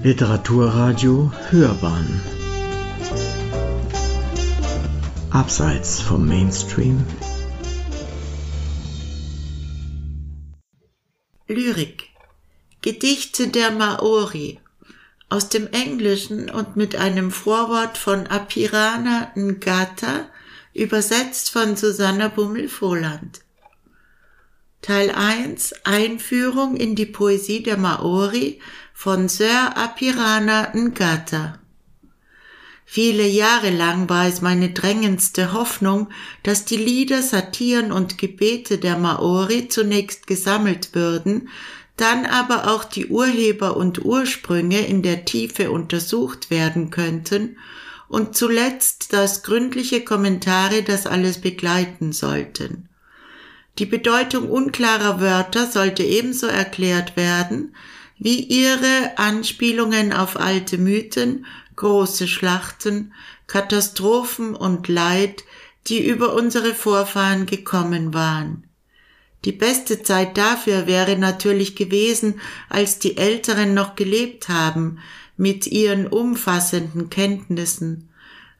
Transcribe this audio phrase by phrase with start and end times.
[0.00, 2.20] Literaturradio Hörbahn.
[5.30, 7.04] Abseits vom Mainstream.
[11.48, 12.10] Lyrik.
[12.80, 14.60] Gedichte der Maori.
[15.30, 20.28] Aus dem Englischen und mit einem Vorwort von Apirana Ngata,
[20.74, 23.40] übersetzt von Susanna Bummel-Voland.
[24.80, 28.60] Teil 1 Einführung in die Poesie der Maori
[29.00, 31.60] von Sir Apirana Ngata.
[32.84, 36.08] Viele Jahre lang war es meine drängendste Hoffnung,
[36.42, 41.48] dass die Lieder, Satiren und Gebete der Maori zunächst gesammelt würden,
[41.96, 47.56] dann aber auch die Urheber und Ursprünge in der Tiefe untersucht werden könnten
[48.08, 52.88] und zuletzt, dass gründliche Kommentare das alles begleiten sollten.
[53.78, 57.76] Die Bedeutung unklarer Wörter sollte ebenso erklärt werden,
[58.18, 63.12] wie ihre Anspielungen auf alte Mythen, große Schlachten,
[63.46, 65.44] Katastrophen und Leid,
[65.86, 68.64] die über unsere Vorfahren gekommen waren.
[69.44, 74.98] Die beste Zeit dafür wäre natürlich gewesen, als die Älteren noch gelebt haben,
[75.36, 78.10] mit ihren umfassenden Kenntnissen.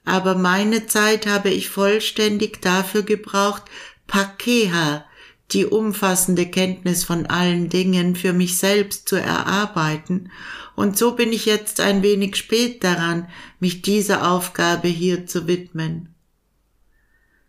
[0.05, 3.64] Aber meine Zeit habe ich vollständig dafür gebraucht,
[4.06, 5.05] Pakeha,
[5.53, 10.31] die umfassende Kenntnis von allen Dingen für mich selbst zu erarbeiten,
[10.77, 16.15] und so bin ich jetzt ein wenig spät daran, mich dieser Aufgabe hier zu widmen.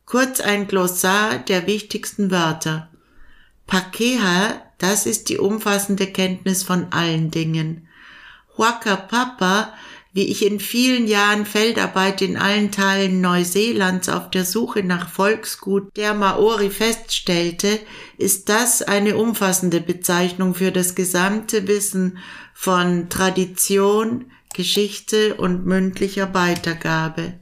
[0.06, 2.90] Kurz ein Glossar der wichtigsten Wörter.
[3.68, 7.88] Pakeha, das ist die umfassende Kenntnis von allen Dingen.
[8.58, 9.74] Huaka Papa,
[10.20, 15.96] wie ich in vielen Jahren Feldarbeit in allen Teilen Neuseelands auf der Suche nach Volksgut
[15.96, 17.80] der Maori feststellte,
[18.18, 22.18] ist das eine umfassende Bezeichnung für das gesamte Wissen
[22.54, 27.36] von Tradition, Geschichte und mündlicher Weitergabe.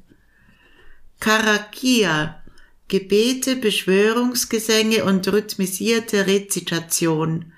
[1.19, 2.43] Karakia,
[2.89, 7.53] Gebete, Beschwörungsgesänge und rhythmisierte Rezitation.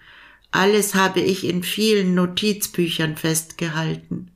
[0.52, 4.32] Alles habe ich in vielen Notizbüchern festgehalten.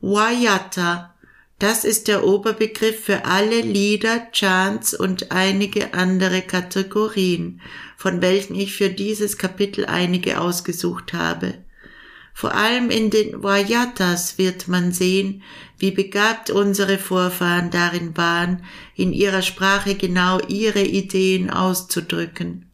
[0.00, 1.14] Wayata,
[1.58, 7.60] das ist der Oberbegriff für alle Lieder, Chants und einige andere Kategorien,
[7.98, 11.58] von welchen ich für dieses Kapitel einige ausgesucht habe.
[12.32, 15.42] Vor allem in den Vayatas wird man sehen,
[15.76, 22.70] wie begabt unsere Vorfahren darin waren, in ihrer Sprache genau ihre Ideen auszudrücken.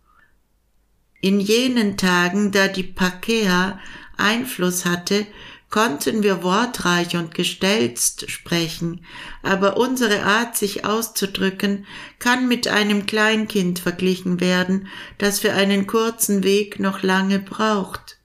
[1.20, 3.80] In jenen Tagen, da die Pakea
[4.16, 5.26] Einfluss hatte,
[5.70, 9.04] konnten wir wortreich und gestelzt sprechen,
[9.42, 11.86] aber unsere Art, sich auszudrücken,
[12.18, 14.88] kann mit einem Kleinkind verglichen werden,
[15.18, 18.18] das für einen kurzen Weg noch lange braucht.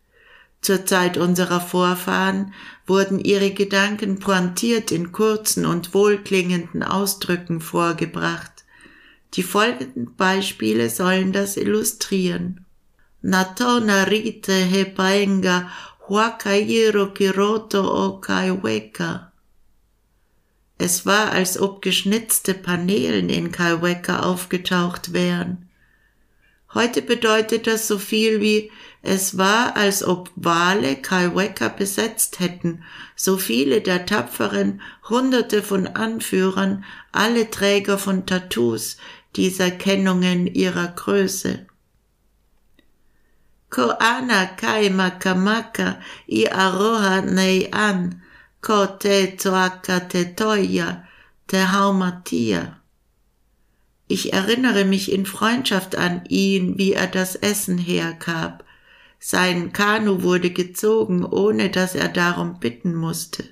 [0.62, 2.54] Zur Zeit unserer Vorfahren
[2.86, 8.52] wurden ihre Gedanken pointiert in kurzen und wohlklingenden Ausdrücken vorgebracht.
[9.34, 12.66] Die folgenden Beispiele sollen das illustrieren.
[13.24, 14.84] Natona rite he
[16.08, 19.32] huakairo kiroto o kaiweka.
[20.78, 25.70] Es war, als ob geschnitzte Paneelen in Kaiweka aufgetaucht wären.
[26.74, 28.72] Heute bedeutet das so viel wie
[29.04, 32.84] es war, als ob Wale Kaiweka besetzt hätten,
[33.16, 38.98] so viele der tapferen, hunderte von Anführern, alle Träger von Tattoos,
[39.36, 41.68] dieser Kennungen ihrer Größe.
[43.72, 48.22] Koana kaima kamaka i aroha nei an,
[48.62, 50.90] ko te toaka te toya,
[51.48, 52.82] te haumatia.
[54.10, 58.66] Ich erinnere mich in Freundschaft an ihn, wie er das Essen hergab,
[59.20, 63.46] sein Kanu wurde gezogen, ohne dass er darum bitten musste.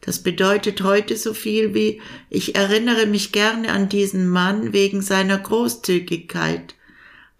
[0.00, 5.38] Das bedeutet heute so viel wie ich erinnere mich gerne an diesen Mann wegen seiner
[5.38, 6.74] Großzügigkeit,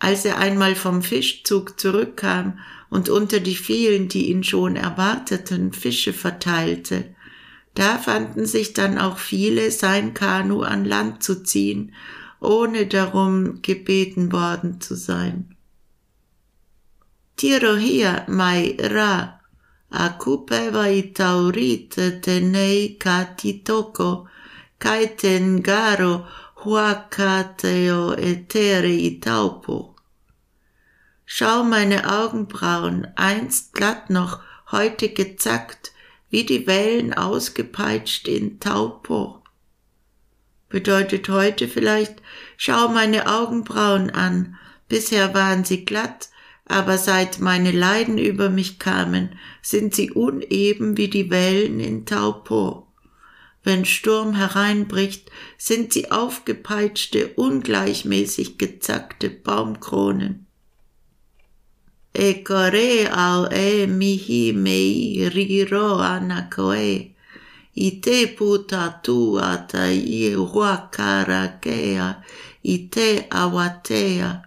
[0.03, 2.59] als er einmal vom Fischzug zurückkam
[2.91, 7.15] und unter die vielen, die ihn schon erwarteten, Fische verteilte.
[7.75, 11.95] Da fanden sich dann auch viele, sein Kanu an Land zu ziehen,
[12.41, 15.55] ohne darum gebeten worden zu sein.
[17.37, 19.41] Tirohia mai ra,
[19.91, 24.27] a kupeva i taurite tenei katitoko,
[24.81, 26.27] kai ten garo
[26.65, 29.92] huakateo etere i taupo.
[31.35, 34.41] Schau meine Augenbrauen, einst glatt noch,
[34.71, 35.93] heute gezackt,
[36.29, 39.43] wie die Wellen ausgepeitscht in Taupo.
[40.69, 42.17] Bedeutet heute vielleicht,
[42.59, 44.59] schau meine Augenbrauen an,
[44.91, 46.29] bisher waren sie glatt,
[46.67, 49.31] aber seit meine Leiden über mich kamen,
[49.63, 52.89] sind sie uneben wie die Wellen in Taupo.
[53.65, 60.47] Wenn Sturm hereinbricht, sind sie aufgepeitschte, ungleichmäßig gezackte Baumkronen.
[62.15, 62.45] E
[63.11, 67.15] au e mihi mei riro anakoe,
[67.75, 72.23] i te puta tua ta i huakarakea,
[72.63, 74.43] i te awatea.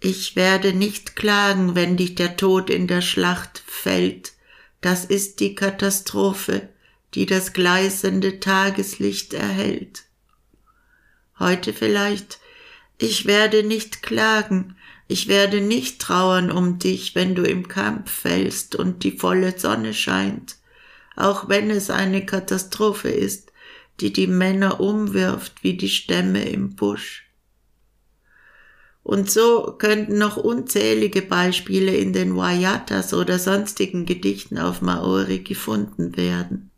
[0.00, 4.32] Ich werde nicht klagen, wenn dich der Tod in der Schlacht fällt.
[4.80, 6.68] Das ist die Katastrophe,
[7.14, 10.02] die das gleißende Tageslicht erhält.
[11.38, 12.40] Heute vielleicht,
[12.98, 14.76] ich werde nicht klagen,
[15.08, 19.94] ich werde nicht trauern um dich, wenn du im Kampf fällst und die volle Sonne
[19.94, 20.56] scheint,
[21.16, 23.52] auch wenn es eine Katastrophe ist,
[24.00, 27.28] die die Männer umwirft wie die Stämme im Busch.
[29.02, 36.16] Und so könnten noch unzählige Beispiele in den Wayatas oder sonstigen Gedichten auf Maori gefunden
[36.16, 36.70] werden.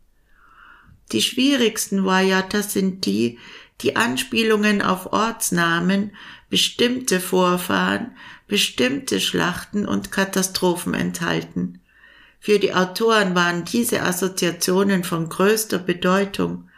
[1.11, 3.37] Die schwierigsten Wayatas sind die,
[3.81, 6.15] die Anspielungen auf Ortsnamen,
[6.49, 8.15] bestimmte Vorfahren,
[8.47, 11.81] bestimmte Schlachten und Katastrophen enthalten.
[12.39, 16.69] Für die Autoren waren diese Assoziationen von größter Bedeutung.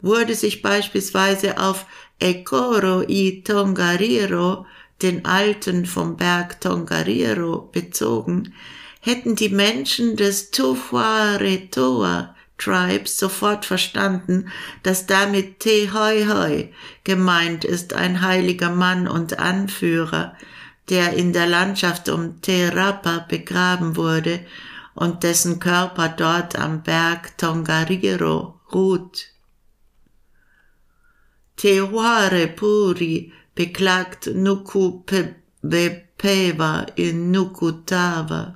[0.00, 1.86] Wurde sich beispielsweise auf
[2.20, 4.66] Ekoro i Tongariro
[5.02, 8.54] den Alten vom Berg Tongariro bezogen,
[9.00, 14.50] hätten die Menschen des Tufuaretoa Tribes sofort verstanden,
[14.82, 16.72] dass damit Te Hoi
[17.04, 20.34] gemeint ist, ein heiliger Mann und Anführer,
[20.88, 24.40] der in der Landschaft um Te Rapa begraben wurde
[24.94, 29.26] und dessen Körper dort am Berg Tongariro ruht.
[31.56, 35.02] Te Huare Puri beklagt Nuku
[36.18, 38.55] Peva in Nukutava.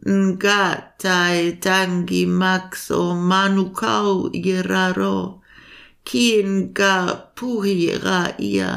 [0.00, 5.42] Nga tai tangi maxo manukau iraro,
[6.08, 8.72] ki nga puhi ra ia,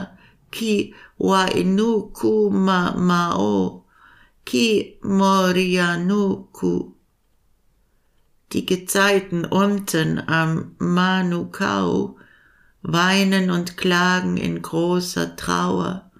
[0.51, 3.85] ki wa inuku ma mao,
[4.43, 6.93] ki morianuku.
[8.51, 12.17] Die Gezeiten unten am Manukau
[12.83, 16.11] weinen und klagen in großer Trauer.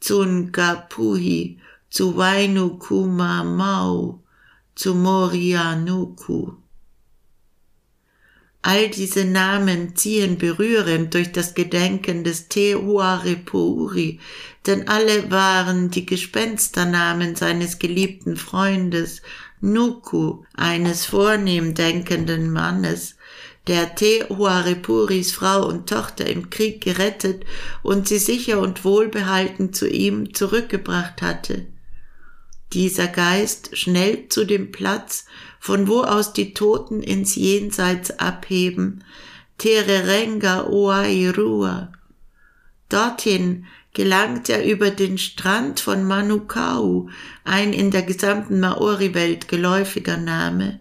[0.00, 1.58] Tsungapuhi,
[1.88, 4.20] zu Wainukuma Mau,
[4.74, 6.52] zu Morianuku.
[8.66, 14.20] All diese Namen ziehen berührend durch das Gedenken des Tehuarepuuri,
[14.66, 19.20] denn alle waren die Gespensternamen seines geliebten Freundes
[19.60, 23.16] Nuku, eines vornehm denkenden Mannes,
[23.66, 27.44] der Tehuarepuris Frau und Tochter im Krieg gerettet
[27.82, 31.66] und sie sicher und wohlbehalten zu ihm zurückgebracht hatte.
[32.72, 35.26] Dieser Geist schnellt zu dem Platz,
[35.60, 39.04] von wo aus die Toten ins Jenseits abheben,
[39.58, 41.92] Tererenga Oairua.
[42.88, 47.08] Dorthin gelangt er über den Strand von Manukau,
[47.44, 50.80] ein in der gesamten Maori-Welt geläufiger Name,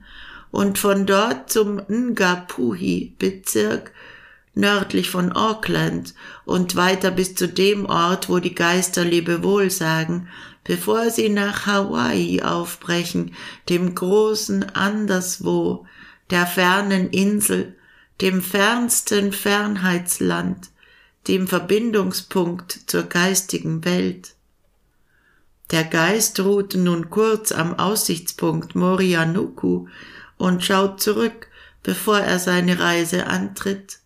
[0.52, 3.92] und von dort zum Ngapuhi-Bezirk
[4.56, 6.14] nördlich von Auckland
[6.46, 10.28] und weiter bis zu dem Ort, wo die Geister Lebewohl sagen,
[10.64, 13.36] bevor sie nach Hawaii aufbrechen,
[13.70, 15.86] dem großen Anderswo,
[16.30, 17.76] der fernen Insel,
[18.22, 20.70] dem fernsten Fernheitsland,
[21.28, 24.36] dem Verbindungspunkt zur geistigen Welt.
[25.72, 29.88] Der Geist ruhte nun kurz am Aussichtspunkt Morianuku,
[30.38, 31.48] und schaut zurück,
[31.84, 34.00] bevor er seine Reise antritt.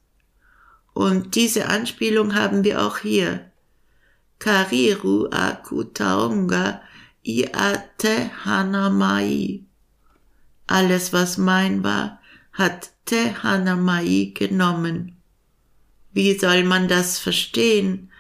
[0.93, 3.51] Und diese Anspielung haben wir auch hier.
[4.39, 6.82] Kariru akutaonga
[7.24, 9.63] iate hanamai.
[10.67, 12.20] Alles, was mein war,
[12.51, 15.15] hat Te Hanamai genommen.
[16.12, 18.12] Wie soll man das verstehen,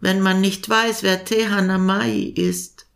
[0.00, 2.86] wenn man nicht weiß, wer Te Hanamai ist?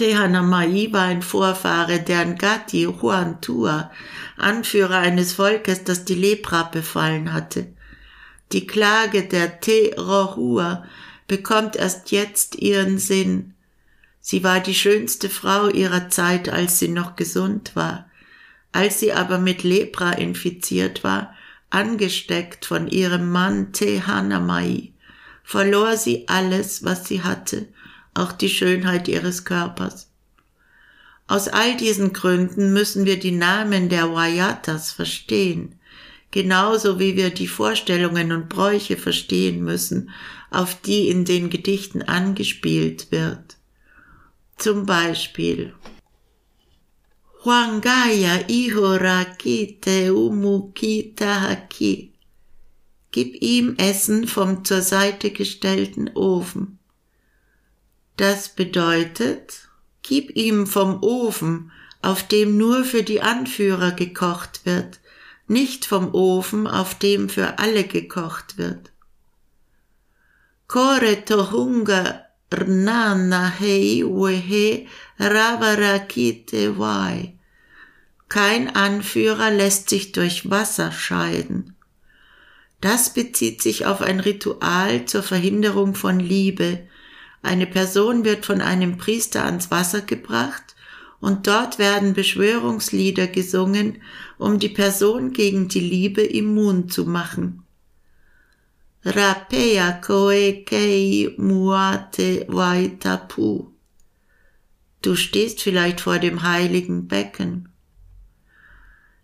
[0.00, 3.90] Tehanamai war ein Vorfahre der Ngati Huantua,
[4.38, 7.66] Anführer eines Volkes, das die Lepra befallen hatte.
[8.52, 10.84] Die Klage der Te Rohua
[11.30, 13.54] bekommt erst jetzt ihren Sinn.
[14.20, 18.10] Sie war die schönste Frau ihrer Zeit, als sie noch gesund war.
[18.72, 21.34] Als sie aber mit Lepra infiziert war,
[21.70, 24.90] angesteckt von ihrem Mann Tehanamai,
[25.42, 27.68] verlor sie alles, was sie hatte
[28.14, 30.08] auch die Schönheit ihres Körpers.
[31.26, 35.78] Aus all diesen Gründen müssen wir die Namen der Wayatas verstehen,
[36.30, 40.10] genauso wie wir die Vorstellungen und Bräuche verstehen müssen,
[40.50, 43.56] auf die in den Gedichten angespielt wird.
[44.56, 45.74] Zum Beispiel
[47.44, 52.12] Huangaya ihorakite umukita haki.
[53.12, 56.78] Gib ihm Essen vom zur Seite gestellten Ofen.
[58.18, 59.68] Das bedeutet,
[60.02, 65.00] gib ihm vom Ofen, auf dem nur für die Anführer gekocht wird,
[65.48, 68.92] nicht vom Ofen, auf dem für alle gekocht wird.
[70.70, 74.86] Kore tohunga rnana hei wehe
[75.18, 77.34] ravarakite wai.
[78.28, 81.74] Kein Anführer lässt sich durch Wasser scheiden.
[82.80, 86.86] Das bezieht sich auf ein Ritual zur Verhinderung von Liebe.
[87.42, 90.76] Eine Person wird von einem Priester ans Wasser gebracht
[91.18, 94.02] und dort werden Beschwörungslieder gesungen,
[94.38, 97.64] um die Person gegen die Liebe immun zu machen.
[99.04, 103.72] Rapea koe kei muate waitapu.
[105.00, 107.70] Du stehst vielleicht vor dem heiligen Becken.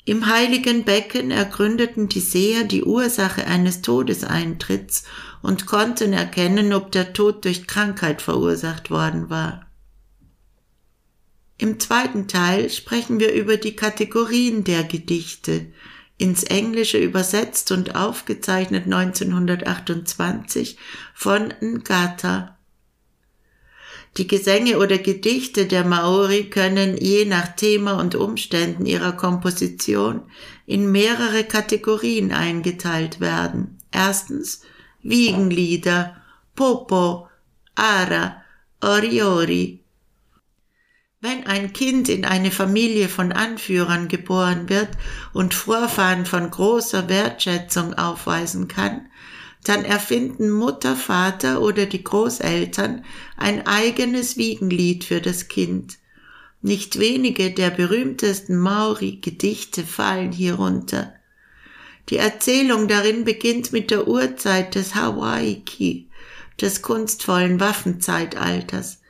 [0.07, 5.05] Im heiligen Becken ergründeten die Seher die Ursache eines Todeseintritts
[5.43, 9.67] und konnten erkennen, ob der Tod durch Krankheit verursacht worden war.
[11.59, 15.67] Im zweiten Teil sprechen wir über die Kategorien der Gedichte,
[16.19, 20.79] ins Englische übersetzt und aufgezeichnet 1928
[21.15, 22.57] von Ngata.
[24.17, 30.23] Die Gesänge oder Gedichte der Maori können je nach Thema und Umständen ihrer Komposition
[30.65, 33.79] in mehrere Kategorien eingeteilt werden.
[33.93, 34.63] Erstens
[35.03, 36.17] Wiegenlieder,
[36.55, 37.29] Popo,
[37.75, 38.43] Ara,
[38.81, 39.85] Oriori,
[41.27, 44.91] wenn ein Kind in eine Familie von Anführern geboren wird
[45.33, 49.09] und Vorfahren von großer Wertschätzung aufweisen kann,
[49.65, 53.05] dann erfinden Mutter, Vater oder die Großeltern
[53.37, 55.99] ein eigenes Wiegenlied für das Kind.
[56.63, 61.13] Nicht wenige der berühmtesten Maori-Gedichte fallen hierunter.
[62.09, 66.09] Die Erzählung darin beginnt mit der Urzeit des Hawaii-Ki,
[66.61, 69.01] des kunstvollen Waffenzeitalters,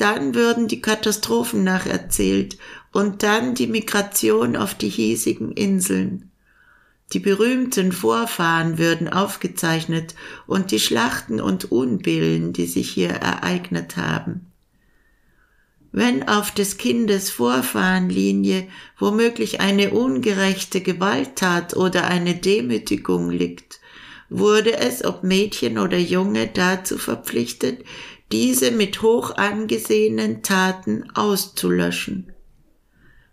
[0.00, 2.58] dann würden die Katastrophen nacherzählt
[2.92, 6.30] und dann die Migration auf die hiesigen Inseln.
[7.12, 10.14] Die berühmten Vorfahren würden aufgezeichnet
[10.46, 14.46] und die Schlachten und Unbillen, die sich hier ereignet haben.
[15.92, 23.80] Wenn auf des Kindes Vorfahrenlinie womöglich eine ungerechte Gewalttat oder eine Demütigung liegt,
[24.28, 27.84] wurde es, ob Mädchen oder Junge, dazu verpflichtet,
[28.32, 32.32] diese mit hoch angesehenen Taten auszulöschen.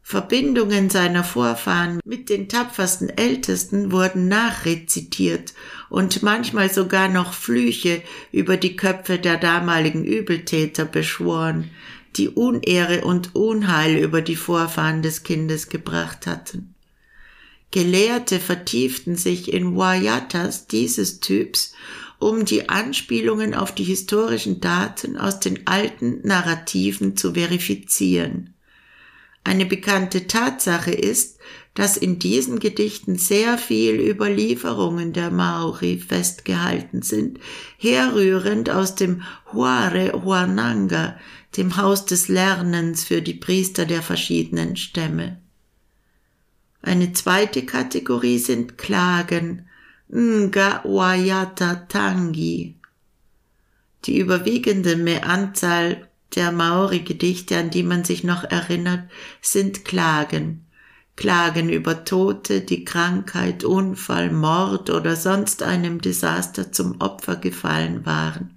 [0.02, 5.54] Verbindungen seiner Vorfahren mit den tapfersten Ältesten wurden nachrezitiert
[5.90, 8.02] und manchmal sogar noch Flüche
[8.32, 11.72] über die Köpfe der damaligen Übeltäter beschworen,
[12.16, 16.74] die Unehre und Unheil über die Vorfahren des Kindes gebracht hatten.
[17.72, 21.74] Gelehrte vertieften sich in Wayatas dieses Typs
[22.20, 28.54] um die Anspielungen auf die historischen Daten aus den alten Narrativen zu verifizieren.
[29.44, 31.38] Eine bekannte Tatsache ist,
[31.74, 37.40] dass in diesen Gedichten sehr viel Überlieferungen der Maori festgehalten sind,
[37.78, 39.22] herrührend aus dem
[39.54, 41.20] Huare Huananga,
[41.56, 45.40] dem Haus des Lernens für die Priester der verschiedenen Stämme.
[46.82, 49.67] Eine zweite Kategorie sind Klagen,
[50.10, 52.76] Ngawayata Tangi.
[54.06, 59.10] Die überwiegende Anzahl der Maori-Gedichte, an die man sich noch erinnert,
[59.42, 60.66] sind Klagen.
[61.18, 68.52] Klagen über Tote, die Krankheit, Unfall, Mord oder sonst einem Desaster zum Opfer gefallen waren.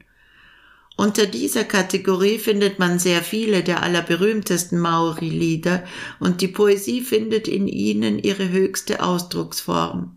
[0.96, 5.82] Unter dieser Kategorie findet man sehr viele der allerberühmtesten Maori-Lieder
[6.20, 10.16] und die Poesie findet in ihnen ihre höchste Ausdrucksform.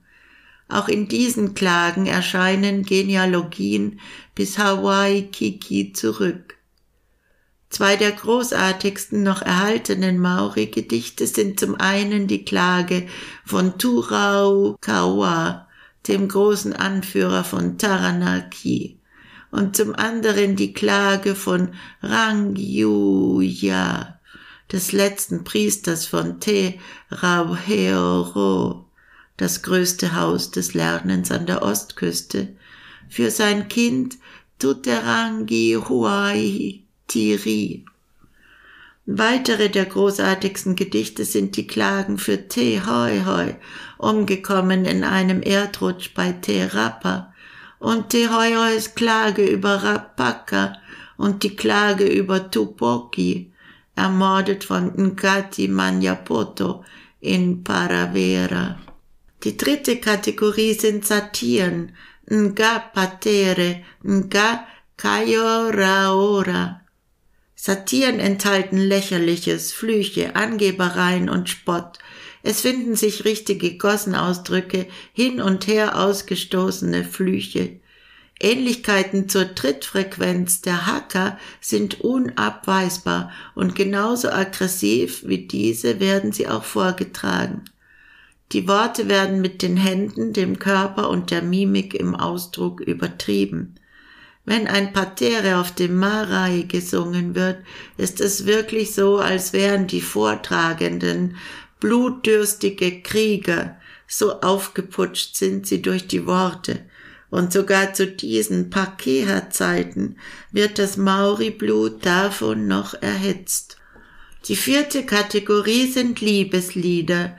[0.68, 4.00] Auch in diesen Klagen erscheinen Genealogien
[4.34, 6.58] bis Hawaii Kiki zurück.
[7.70, 13.08] Zwei der großartigsten noch erhaltenen Maori-Gedichte sind zum einen die Klage
[13.46, 15.68] von Turau Kawa,
[16.08, 19.00] dem großen Anführer von Taranaki,
[19.50, 23.00] und zum anderen die Klage von Rangyuya,
[24.72, 26.76] des letzten Priesters von Te
[27.12, 28.86] Rauheoro
[29.38, 32.50] das größte Haus des Lernens an der Ostküste,
[33.10, 34.18] für sein Kind
[34.60, 37.86] Tuterangi Huai Tiri.
[39.06, 43.56] Weitere der großartigsten Gedichte sind die Klagen für Te Hoi Hoi,
[43.98, 47.34] umgekommen in einem Erdrutsch bei Te Rapa,
[47.80, 50.78] und Te Hoi Hois Klage über Rapaka
[51.18, 53.52] und die Klage über Tupoki,
[53.96, 56.86] ermordet von Nkati Manyapoto
[57.20, 58.78] in Paravera.
[59.44, 61.92] Die dritte Kategorie sind Satiren,
[62.30, 66.82] Nga Patere, Nga Kayoraora.
[67.54, 72.00] Satiren enthalten Lächerliches, Flüche, Angebereien und Spott.
[72.42, 77.80] Es finden sich richtige Gossenausdrücke, hin und her ausgestoßene Flüche.
[78.40, 86.64] Ähnlichkeiten zur Trittfrequenz der Hacker sind unabweisbar und genauso aggressiv wie diese werden sie auch
[86.64, 87.64] vorgetragen.
[88.54, 93.76] Die Worte werden mit den Händen, dem Körper und der Mimik im Ausdruck übertrieben.
[94.46, 97.58] Wenn ein Patere auf dem Marai gesungen wird,
[97.98, 101.38] ist es wirklich so, als wären die Vortragenden
[101.80, 106.82] blutdürstige Krieger, so aufgeputscht sind sie durch die Worte,
[107.32, 110.18] und sogar zu diesen Pakeha-Zeiten
[110.52, 113.78] wird das Maori-Blut davon noch erhitzt.
[114.48, 117.36] Die vierte Kategorie sind Liebeslieder,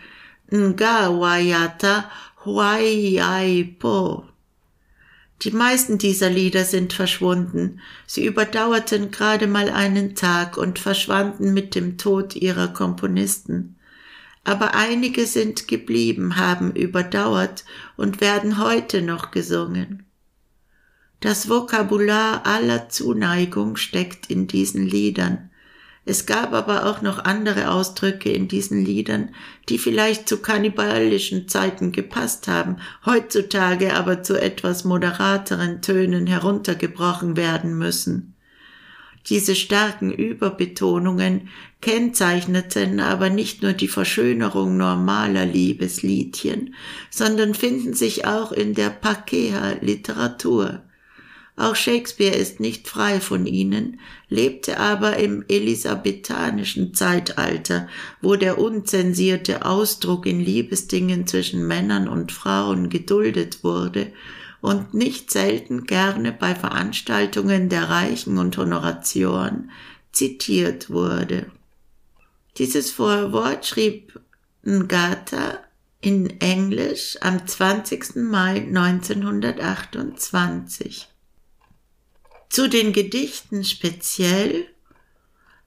[0.54, 2.08] Ngawayata
[2.44, 4.24] Huayaipo.
[5.42, 7.80] Die meisten dieser Lieder sind verschwunden.
[8.06, 13.74] Sie überdauerten gerade mal einen Tag und verschwanden mit dem Tod ihrer Komponisten.
[14.44, 17.64] Aber einige sind geblieben, haben überdauert
[17.96, 20.04] und werden heute noch gesungen.
[21.18, 25.50] Das Vokabular aller Zuneigung steckt in diesen Liedern.
[26.06, 29.34] Es gab aber auch noch andere Ausdrücke in diesen Liedern,
[29.70, 37.78] die vielleicht zu kannibalischen Zeiten gepasst haben, heutzutage aber zu etwas moderateren Tönen heruntergebrochen werden
[37.78, 38.34] müssen.
[39.30, 41.48] Diese starken Überbetonungen
[41.80, 46.74] kennzeichneten aber nicht nur die Verschönerung normaler Liebesliedchen,
[47.08, 50.82] sondern finden sich auch in der Pakeha-Literatur.
[51.56, 57.86] Auch Shakespeare ist nicht frei von ihnen, lebte aber im elisabethanischen Zeitalter,
[58.20, 64.12] wo der unzensierte Ausdruck in Liebesdingen zwischen Männern und Frauen geduldet wurde
[64.60, 69.70] und nicht selten gerne bei Veranstaltungen der Reichen und Honoratioren
[70.10, 71.46] zitiert wurde.
[72.58, 74.18] Dieses Vorwort schrieb
[74.64, 75.60] Ngata
[76.00, 78.16] in Englisch am 20.
[78.16, 81.13] Mai 1928.
[82.48, 84.66] Zu den Gedichten speziell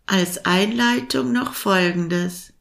[0.05, 2.53] als Einleitung noch Folgendes.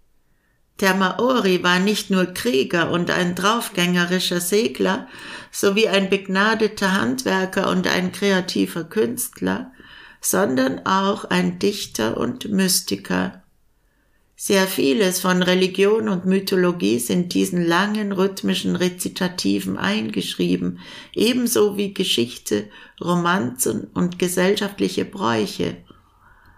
[0.80, 5.08] Der Maori war nicht nur Krieger und ein draufgängerischer Segler
[5.50, 9.72] sowie ein begnadeter Handwerker und ein kreativer Künstler,
[10.20, 13.42] sondern auch ein Dichter und Mystiker.
[14.38, 20.80] Sehr vieles von Religion und Mythologie sind diesen langen rhythmischen Rezitativen eingeschrieben,
[21.14, 22.68] ebenso wie Geschichte,
[23.00, 25.78] Romanzen und gesellschaftliche Bräuche.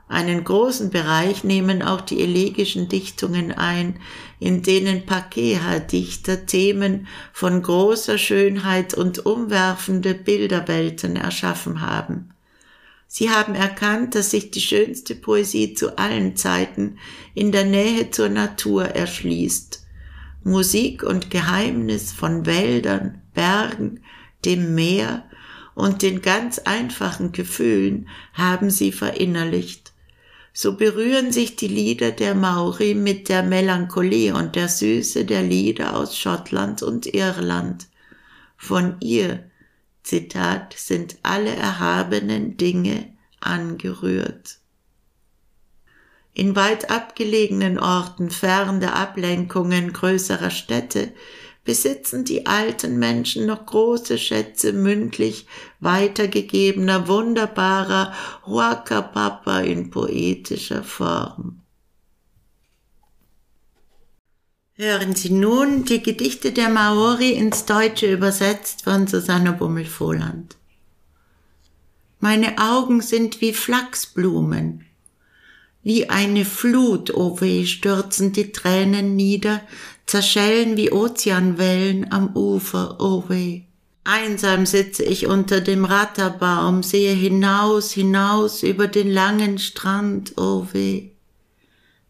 [0.08, 4.00] Einen großen Bereich nehmen auch die elegischen Dichtungen ein,
[4.40, 12.30] in denen Pakeha-Dichter Themen von großer Schönheit und umwerfende Bilderwelten erschaffen haben.
[13.10, 16.98] Sie haben erkannt, dass sich die schönste Poesie zu allen Zeiten
[17.34, 19.82] in der Nähe zur Natur erschließt.
[20.44, 24.02] Musik und Geheimnis von Wäldern, Bergen,
[24.44, 25.24] dem Meer
[25.74, 29.92] und den ganz einfachen Gefühlen haben sie verinnerlicht.
[30.52, 35.96] So berühren sich die Lieder der Maori mit der Melancholie und der Süße der Lieder
[35.96, 37.86] aus Schottland und Irland.
[38.56, 39.47] Von ihr,
[40.08, 44.56] Zitat, sind alle erhabenen Dinge angerührt.
[46.32, 51.12] In weit abgelegenen Orten fern der Ablenkungen größerer Städte
[51.62, 55.46] besitzen die alten Menschen noch große Schätze mündlich
[55.80, 58.14] weitergegebener, wunderbarer
[58.46, 61.60] Huacapapa in poetischer Form.
[64.80, 70.54] Hören Sie nun die Gedichte der Maori ins Deutsche übersetzt von Susanne Bummel-Vohland.
[72.20, 74.84] Meine Augen sind wie Flachsblumen.
[75.82, 79.62] Wie eine Flut, o oh weh, stürzen die Tränen nieder,
[80.06, 83.62] zerschellen wie Ozeanwellen am Ufer, o oh weh.
[84.04, 90.68] Einsam sitze ich unter dem Ratterbaum, sehe hinaus, hinaus über den langen Strand, o oh
[90.72, 91.10] weh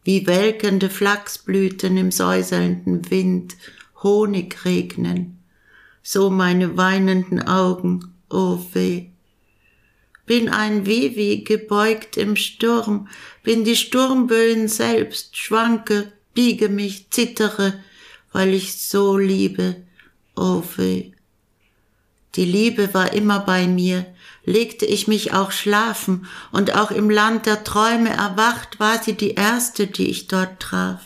[0.09, 3.59] wie welkende Flachsblüten im säuselnden Wind
[4.03, 5.39] Honig regnen,
[6.03, 9.11] so meine weinenden Augen, o oh weh.
[10.25, 13.09] Bin ein Vivi gebeugt im Sturm,
[13.43, 17.75] bin die Sturmböen selbst, schwanke, biege mich, zittere,
[18.33, 19.77] weil ich so liebe,
[20.35, 21.13] o oh weh.
[22.35, 24.07] Die Liebe war immer bei mir,
[24.49, 29.33] legte ich mich auch schlafen, und auch im Land der Träume erwacht war sie die
[29.33, 31.03] erste, die ich dort traf.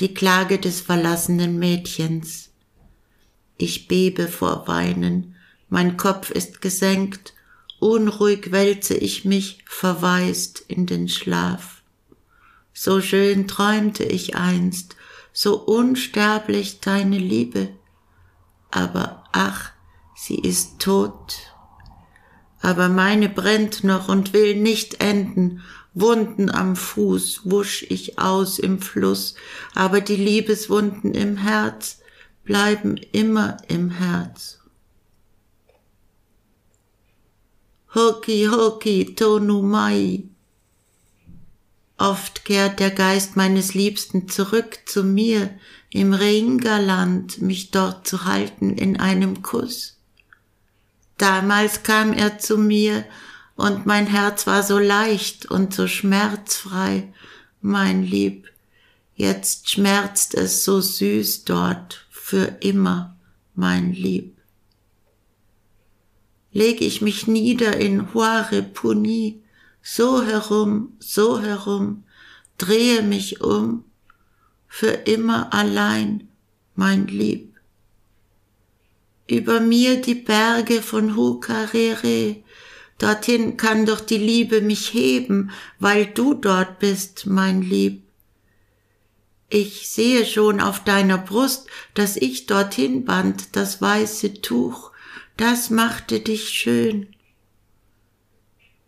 [0.00, 2.50] Die Klage des verlassenen Mädchens.
[3.56, 5.34] Ich bebe vor Weinen,
[5.70, 7.32] mein Kopf ist gesenkt,
[7.80, 11.82] unruhig wälze ich mich verwaist in den Schlaf.
[12.74, 14.96] So schön träumte ich einst,
[15.32, 17.70] so unsterblich deine Liebe,
[18.70, 19.70] aber ach,
[20.14, 21.55] sie ist tot.
[22.60, 25.62] Aber meine brennt noch und will nicht enden,
[25.98, 29.34] Wunden am Fuß wusch ich aus im Fluss,
[29.74, 32.00] aber die Liebeswunden im Herz
[32.44, 34.58] bleiben immer im Herz.
[37.94, 40.24] Hoki hoki tonu mai.
[41.96, 45.48] Oft kehrt der Geist meines Liebsten zurück zu mir
[45.88, 49.95] im Ringerland, mich dort zu halten in einem Kuss.
[51.18, 53.04] Damals kam er zu mir
[53.54, 57.12] und mein Herz war so leicht und so schmerzfrei,
[57.60, 58.50] mein Lieb.
[59.14, 63.16] Jetzt schmerzt es so süß dort für immer,
[63.54, 64.36] mein Lieb.
[66.52, 69.42] Leg ich mich nieder in Huare Puni,
[69.82, 72.04] so herum, so herum,
[72.58, 73.84] drehe mich um,
[74.66, 76.28] für immer allein,
[76.74, 77.55] mein Lieb.
[79.28, 82.36] Über mir die Berge von Hukarere,
[82.98, 88.02] dorthin kann doch die Liebe mich heben, weil du dort bist, mein Lieb.
[89.48, 94.92] Ich sehe schon auf deiner Brust, dass ich dorthin band das weiße Tuch,
[95.36, 97.08] das machte dich schön.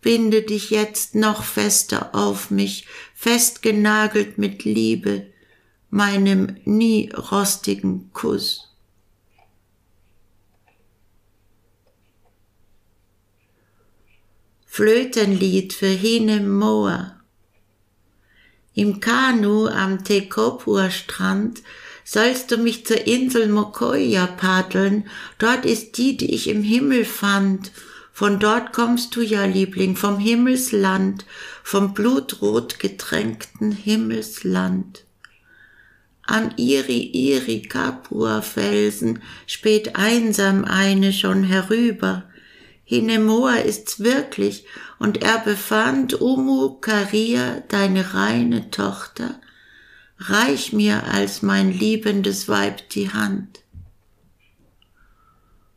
[0.00, 5.26] Binde dich jetzt noch fester auf mich, festgenagelt mit Liebe,
[5.90, 8.67] meinem nie rostigen Kuss.
[14.78, 17.16] Flötenlied für Hinemoa.
[18.74, 21.62] Im Kanu am Tekopur-Strand
[22.04, 25.08] sollst du mich zur Insel Mokoia paddeln,
[25.40, 27.72] dort ist die, die ich im Himmel fand.
[28.12, 31.26] Von dort kommst du ja, Liebling, vom Himmelsland,
[31.64, 35.02] vom blutrot getränkten Himmelsland.
[36.22, 42.27] Am Iri-Iri-Kapua-Felsen späht einsam eine schon herüber,
[42.88, 44.64] Hinemoa ist's wirklich,
[44.98, 49.38] und er befand Umu Karia, deine reine Tochter,
[50.18, 53.60] reich mir als mein liebendes Weib die Hand.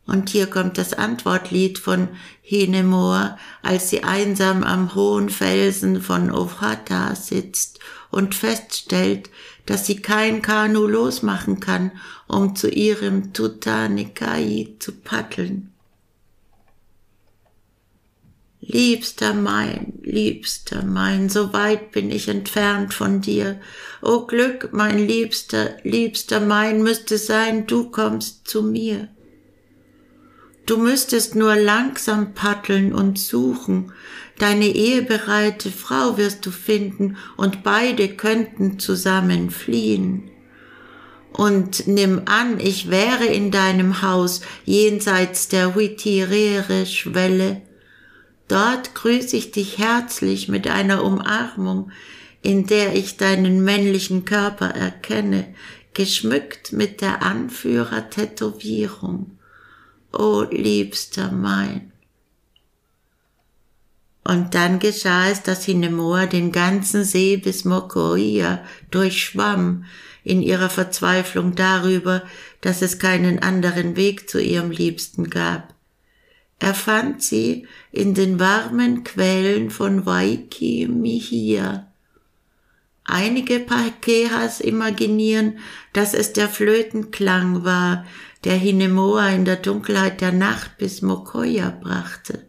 [0.05, 2.07] Und hier kommt das Antwortlied von
[2.41, 9.29] Hinemoa, als sie einsam am hohen Felsen von Ofhata sitzt und feststellt,
[9.65, 11.91] dass sie kein Kanu losmachen kann,
[12.29, 15.70] um zu ihrem Tutanikai zu paddeln.
[18.73, 23.59] Liebster mein, liebster mein, so weit bin ich entfernt von dir.
[24.01, 29.09] O Glück, mein Liebster, liebster mein, müsste sein, du kommst zu mir.
[30.65, 33.91] Du müsstest nur langsam paddeln und suchen,
[34.39, 40.31] deine ehebereite Frau wirst du finden, und beide könnten zusammen fliehen.
[41.33, 47.63] Und nimm an, ich wäre in deinem Haus jenseits der Huitirere-Schwelle,
[48.51, 51.89] Dort grüße ich dich herzlich mit einer Umarmung,
[52.41, 55.55] in der ich deinen männlichen Körper erkenne,
[55.93, 59.37] geschmückt mit der Anführer-Tätowierung.
[60.11, 61.93] O liebster mein.
[64.25, 69.85] Und dann geschah es, dass Hinemoa den ganzen See bis Mokoia durchschwamm,
[70.25, 72.21] in ihrer Verzweiflung darüber,
[72.59, 75.70] dass es keinen anderen Weg zu ihrem Liebsten gab.
[76.61, 81.87] Er fand sie in den warmen Quellen von Waiki Mihia.
[83.03, 85.57] Einige Pakehas imaginieren,
[85.91, 88.05] dass es der Flötenklang war,
[88.43, 92.47] der Hinemoa in der Dunkelheit der Nacht bis Mokoya brachte.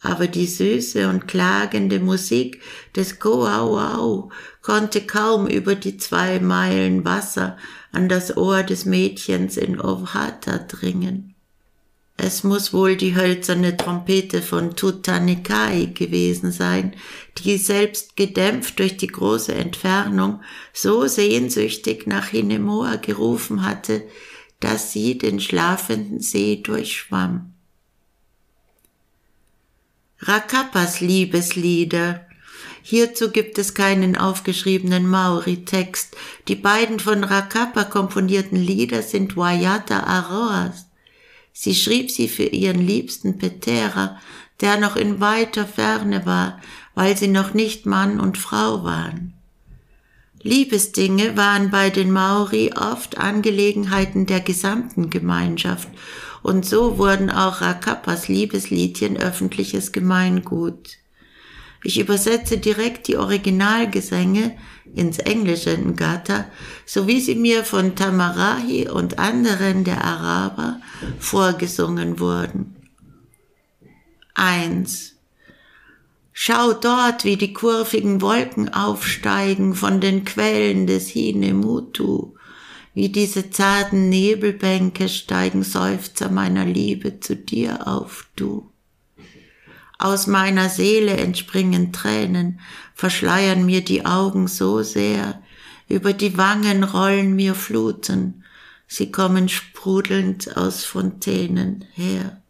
[0.00, 2.62] Aber die süße und klagende Musik
[2.94, 4.30] des Koauau
[4.62, 7.56] konnte kaum über die zwei Meilen Wasser
[7.90, 11.34] an das Ohr des Mädchens in Ovhata dringen.
[12.20, 16.96] Es muss wohl die hölzerne Trompete von Tutanikai gewesen sein,
[17.38, 24.02] die selbst gedämpft durch die große Entfernung so sehnsüchtig nach Hinemoa gerufen hatte,
[24.58, 27.54] dass sie den schlafenden See durchschwamm.
[30.18, 32.26] Rakapas Liebeslieder.
[32.82, 36.16] Hierzu gibt es keinen aufgeschriebenen Maori-Text.
[36.48, 40.87] Die beiden von Rakapa komponierten Lieder sind Wayata Aroas
[41.60, 44.20] Sie schrieb sie für ihren liebsten Petera,
[44.60, 46.60] der noch in weiter Ferne war,
[46.94, 49.34] weil sie noch nicht Mann und Frau waren.
[50.40, 55.88] Liebesdinge waren bei den Maori oft Angelegenheiten der gesamten Gemeinschaft,
[56.44, 60.97] und so wurden auch Rakapas Liebesliedchen öffentliches Gemeingut.
[61.82, 64.56] Ich übersetze direkt die Originalgesänge
[64.94, 66.46] ins Englische in Gata,
[66.84, 70.80] so wie sie mir von Tamarahi und anderen der Araber
[71.18, 72.76] vorgesungen wurden.
[74.34, 75.14] 1.
[76.32, 82.34] Schau dort, wie die kurvigen Wolken aufsteigen von den Quellen des Hinemutu,
[82.94, 88.70] wie diese zarten Nebelbänke steigen Seufzer meiner Liebe zu dir auf, du.
[89.98, 92.60] Aus meiner Seele entspringen Tränen,
[92.94, 95.42] verschleiern mir die Augen so sehr,
[95.88, 98.44] über die Wangen rollen mir Fluten,
[98.86, 102.40] sie kommen sprudelnd aus Fontänen her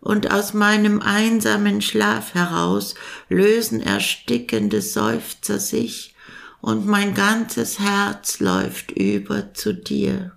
[0.00, 2.94] und aus meinem einsamen Schlaf heraus
[3.28, 6.14] lösen erstickende Seufzer sich,
[6.62, 10.32] und mein ganzes Herz läuft über zu dir.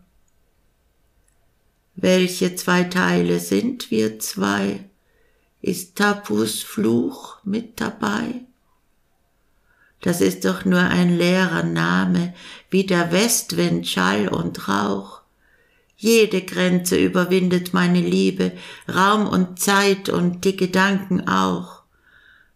[1.96, 4.86] Welche zwei Teile sind wir zwei?
[5.64, 8.42] Ist Tapus Fluch mit dabei?
[10.02, 12.34] Das ist doch nur ein leerer Name,
[12.70, 15.22] wie der Westwind Schall und Rauch.
[15.96, 18.52] Jede Grenze überwindet meine Liebe,
[18.94, 21.84] Raum und Zeit und die Gedanken auch.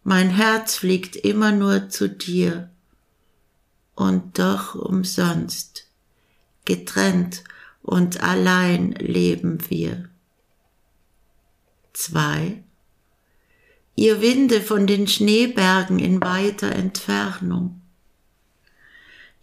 [0.04, 2.70] Mein Herz fliegt immer nur zu dir.
[3.96, 5.88] Und doch umsonst,
[6.66, 7.46] getrennt
[7.82, 10.10] und allein leben wir.
[11.94, 12.66] 2.
[13.98, 17.82] Ihr Winde von den Schneebergen in weiter Entfernung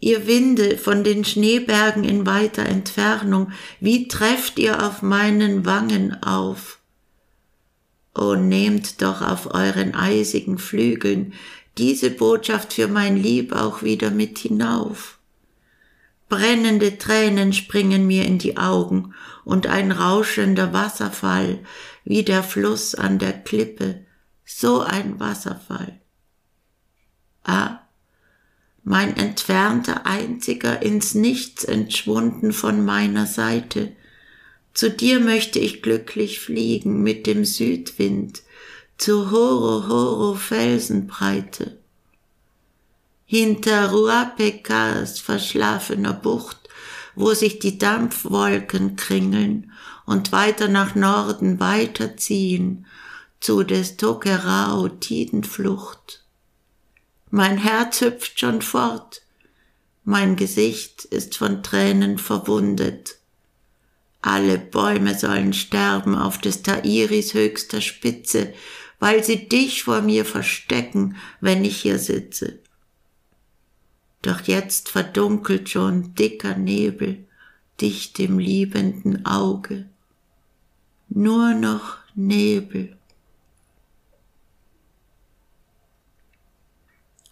[0.05, 6.79] ihr Winde von den Schneebergen in weiter Entfernung, wie trefft ihr auf meinen Wangen auf?
[8.13, 11.33] O nehmt doch auf euren eisigen Flügeln
[11.79, 15.17] diese Botschaft für mein Lieb auch wieder mit hinauf.
[16.29, 21.59] Brennende Tränen springen mir in die Augen und ein rauschender Wasserfall,
[22.03, 24.04] wie der Fluss an der Klippe,
[24.45, 25.99] so ein Wasserfall.
[27.43, 27.79] Ah,
[28.83, 33.93] mein entfernter einziger ins Nichts entschwunden von meiner Seite.
[34.73, 38.43] Zu dir möchte ich glücklich fliegen mit dem Südwind
[38.97, 41.79] zur Horo Horo Felsenbreite.
[43.25, 46.57] Hinter Ruapekas verschlafener Bucht,
[47.15, 49.71] wo sich die Dampfwolken kringeln
[50.05, 52.85] und weiter nach Norden weiterziehen,
[53.45, 56.23] zu des Tokerao Tidenflucht.
[57.29, 59.21] Mein Herz hüpft schon fort,
[60.03, 63.19] mein Gesicht ist von Tränen verwundet.
[64.23, 68.51] Alle Bäume sollen sterben auf des Tairis höchster Spitze,
[68.97, 72.57] weil sie dich vor mir verstecken, wenn ich hier sitze.
[74.23, 77.27] Doch jetzt verdunkelt schon dicker Nebel
[77.79, 79.87] dicht im liebenden Auge.
[81.09, 82.97] Nur noch Nebel.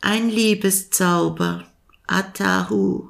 [0.06, 1.64] Ein Liebeszauber,
[2.08, 3.08] Atahu.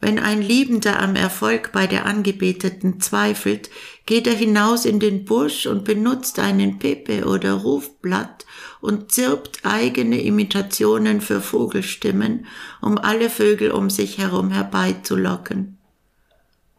[0.00, 3.70] Wenn ein Liebender am Erfolg bei der Angebeteten zweifelt,
[4.04, 8.46] geht er hinaus in den Busch und benutzt einen Pepe oder Rufblatt
[8.80, 12.46] und zirpt eigene Imitationen für Vogelstimmen,
[12.80, 15.78] um alle Vögel um sich herum herbeizulocken.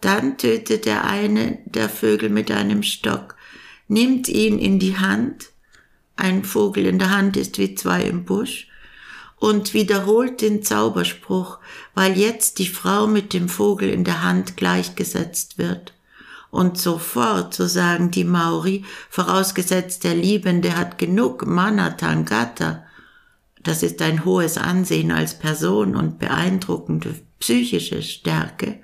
[0.01, 3.37] Dann tötet er eine der Vögel mit einem Stock,
[3.87, 5.51] nimmt ihn in die Hand,
[6.17, 8.66] ein Vogel in der Hand ist wie zwei im Busch,
[9.39, 11.59] und wiederholt den Zauberspruch,
[11.93, 15.93] weil jetzt die Frau mit dem Vogel in der Hand gleichgesetzt wird.
[16.49, 22.83] Und sofort, so sagen die Maori, vorausgesetzt der Liebende hat genug Mana Tangata,
[23.61, 28.81] das ist ein hohes Ansehen als Person und beeindruckende psychische Stärke,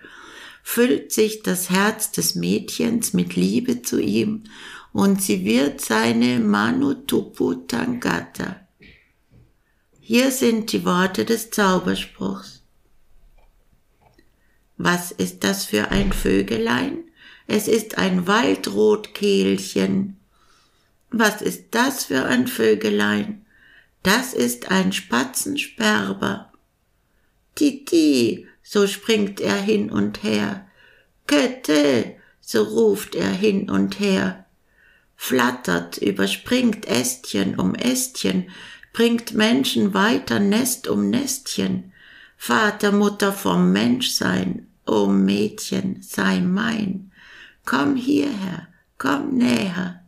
[0.61, 4.43] füllt sich das Herz des Mädchens mit Liebe zu ihm
[4.91, 8.62] und sie wird seine Manutupu Tangata.
[10.15, 12.61] Hier sind die Worte des Zauberspruchs.
[14.77, 17.05] Was ist das für ein Vögelein?
[17.47, 20.19] Es ist ein Waldrotkehlchen.
[21.09, 23.43] Was ist das für ein Vögelein?
[24.03, 26.53] Das ist ein Spatzensperber.
[27.55, 30.67] Titi, so springt er hin und her.
[31.25, 34.45] Kötte, so ruft er hin und her.
[35.15, 38.51] Flattert, überspringt Ästchen um Ästchen,
[38.93, 41.91] bringt Menschen weiter Nest um Nestchen.
[42.37, 47.11] Vater, Mutter vom Menschsein, o Mädchen, sei mein.
[47.65, 50.01] komm hierher, komm näher,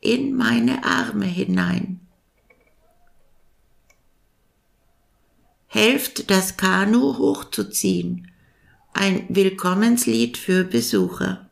[0.00, 2.00] in meine Arme hinein.
[5.66, 8.30] Helft das Kanu hochzuziehen,
[8.92, 11.50] ein Willkommenslied für Besucher.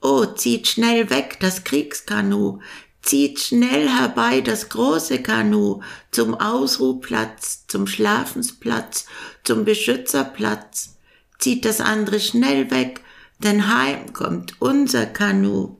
[0.00, 2.60] Oh, zieht schnell weg das Kriegskanu,
[3.04, 9.06] zieht schnell herbei das große Kanu zum Ausruhplatz, zum Schlafensplatz,
[9.44, 10.96] zum Beschützerplatz,
[11.38, 13.02] zieht das andere schnell weg,
[13.40, 15.76] denn heim kommt unser Kanu.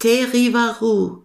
[0.00, 1.22] Terivaru.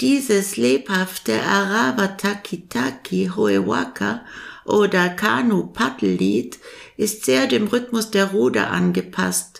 [0.00, 4.24] Dieses lebhafte Arawatakitaki Hoewaka
[4.64, 6.58] oder Kanu-Paddellied
[6.96, 9.55] ist sehr dem Rhythmus der Ruder angepasst.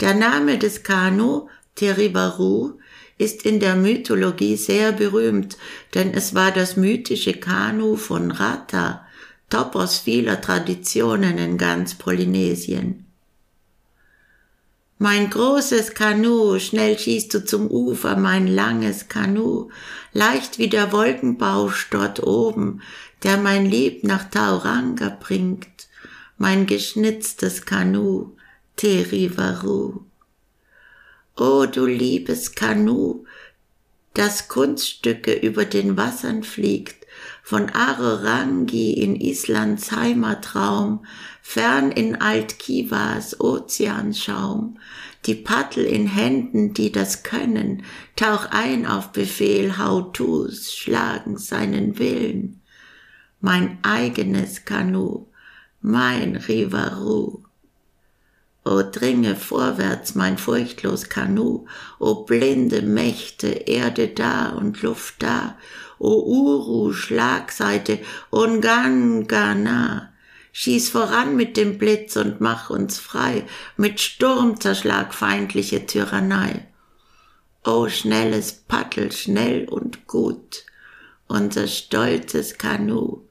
[0.00, 2.78] Der Name des Kanu, Terivaru,
[3.16, 5.56] ist in der Mythologie sehr berühmt,
[5.94, 9.06] denn es war das mythische Kanu von Rata,
[9.50, 13.04] Topos vieler Traditionen in ganz Polynesien.
[14.98, 19.68] Mein großes Kanu, schnell schießt du zum Ufer, mein langes Kanu,
[20.12, 22.80] leicht wie der Wolkenbausch dort oben,
[23.22, 25.88] der mein Lieb nach Tauranga bringt,
[26.38, 28.32] mein geschnitztes Kanu,
[28.76, 30.04] Terivaru.
[31.36, 33.24] O du liebes Kanu,
[34.14, 37.06] das Kunststücke über den Wassern fliegt,
[37.42, 41.04] von Arorangi in Islands Heimatraum,
[41.42, 44.78] fern in Alt-Kivas Ozeanschaum,
[45.26, 47.84] die Paddel in Händen, die das können,
[48.16, 52.60] tauch ein auf Befehl, how to's, schlagen seinen Willen.
[53.40, 55.26] Mein eigenes Kanu,
[55.80, 57.44] mein Rivaru.
[58.66, 61.66] O dringe vorwärts, mein furchtlos Kanu,
[61.98, 65.58] o blinde Mächte, Erde da und Luft da,
[65.98, 67.98] o Uru, Schlagseite,
[68.30, 70.14] Ungangana,
[70.52, 73.44] schieß voran mit dem Blitz und mach uns frei,
[73.76, 76.66] mit Sturm zerschlag feindliche Tyrannei.
[77.64, 80.64] O schnelles Paddel, schnell und gut,
[81.28, 83.22] unser stolzes Kanu,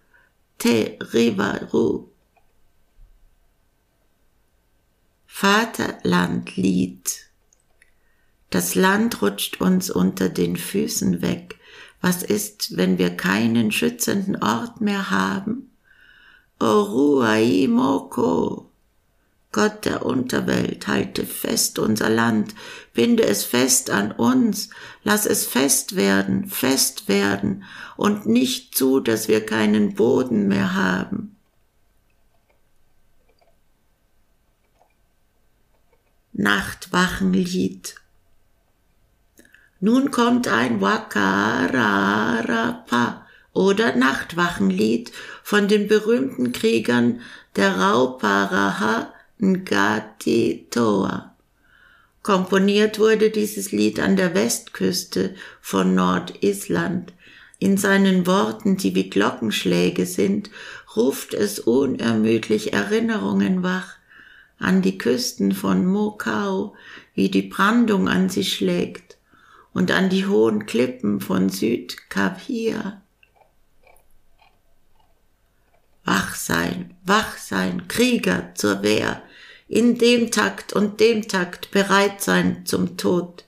[0.59, 2.12] Te Rivaru.
[5.35, 7.09] Vaterlandlied.
[8.51, 11.57] Das Land rutscht uns unter den Füßen weg.
[12.01, 15.71] Was ist, wenn wir keinen schützenden Ort mehr haben?
[16.59, 17.89] Oruaimoko.
[19.51, 22.53] Gott der Unterwelt, halte fest unser Land,
[22.93, 24.69] binde es fest an uns,
[25.03, 27.63] lass es fest werden, fest werden
[27.97, 31.32] und nicht zu, dass wir keinen Boden mehr haben.
[36.33, 37.93] Nachtwachenlied.
[39.79, 41.27] Nun kommt ein Wakararapa
[43.53, 45.11] oder Nachtwachenlied
[45.43, 47.21] von den berühmten Kriegern
[47.55, 51.35] der Rauparaha Ngati Toa.
[52.23, 57.13] Komponiert wurde dieses Lied an der Westküste von Nordisland.
[57.59, 60.49] In seinen Worten, die wie Glockenschläge sind,
[60.95, 63.97] ruft es unermüdlich Erinnerungen wach
[64.63, 66.75] an die Küsten von Mokau,
[67.13, 69.17] wie die Brandung an sie schlägt,
[69.73, 73.01] und an die hohen Klippen von Südkap hier.
[76.05, 79.21] Wach sein, wach sein, Krieger zur Wehr,
[79.67, 83.45] in dem Takt und dem Takt bereit sein zum Tod.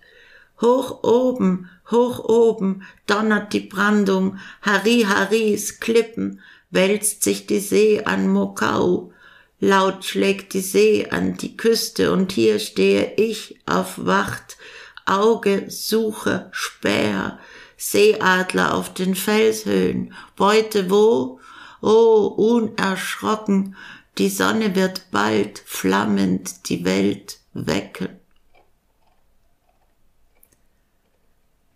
[0.61, 8.27] Hoch oben, hoch oben donnert die Brandung, Hari Haris Klippen, wälzt sich die See an
[8.29, 9.11] Mokau,
[9.59, 14.57] Laut schlägt die See an die Küste und hier stehe ich auf Wacht,
[15.05, 17.39] Auge, Suche, Späher,
[17.77, 21.39] Seeadler auf den Felshöhen, Beute wo?
[21.81, 23.75] Oh, unerschrocken,
[24.17, 28.09] die Sonne wird bald flammend die Welt wecken.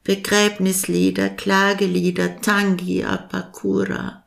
[0.03, 4.18] Begräbnislieder, Klagelieder, Tangi, Apakura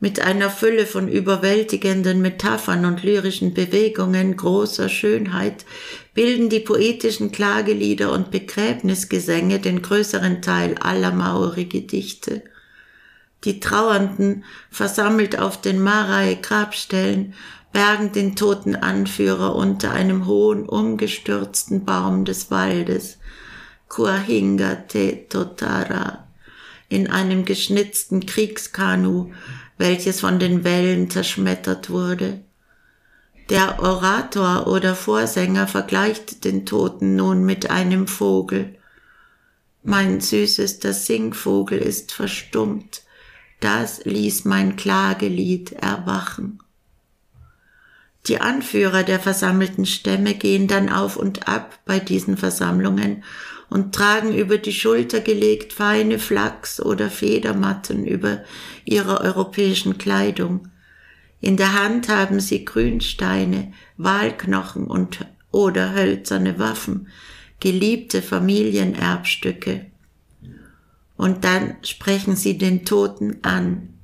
[0.00, 5.66] mit einer Fülle von überwältigenden Metaphern und lyrischen Bewegungen großer Schönheit
[6.14, 12.42] bilden die poetischen Klagelieder und Begräbnisgesänge den größeren Teil aller Maori-Gedichte.
[13.44, 17.34] Die Trauernden, versammelt auf den Marai-Grabstellen,
[17.72, 23.18] bergen den toten Anführer unter einem hohen, umgestürzten Baum des Waldes,
[23.88, 26.26] Kuahinga Te Totara,
[26.88, 29.32] in einem geschnitzten Kriegskanu,
[29.80, 32.40] welches von den Wellen zerschmettert wurde.
[33.48, 38.76] Der Orator oder Vorsänger vergleicht den Toten nun mit einem Vogel.
[39.82, 43.02] Mein süßester Singvogel ist verstummt,
[43.60, 46.62] das ließ mein Klagelied erwachen.
[48.26, 53.24] Die Anführer der versammelten Stämme gehen dann auf und ab bei diesen Versammlungen
[53.70, 58.42] und tragen über die Schulter gelegt feine Flachs- oder Federmatten über
[58.84, 60.68] ihrer europäischen Kleidung.
[61.40, 67.08] In der Hand haben sie Grünsteine, Walknochen und oder hölzerne Waffen,
[67.60, 69.86] geliebte Familienerbstücke.
[71.16, 73.94] Und dann sprechen sie den Toten an.